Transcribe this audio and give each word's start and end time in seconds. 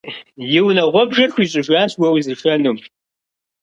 И 0.57 0.59
унагъуэбжэр 0.65 1.29
хуищӏыжащ 1.33 1.91
уэ 1.99 2.09
узышэнум. 2.15 2.77